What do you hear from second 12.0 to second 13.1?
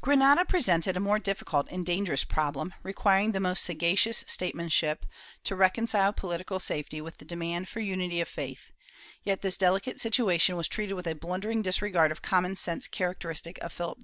of common sense